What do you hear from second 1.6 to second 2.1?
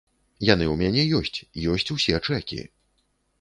ёсць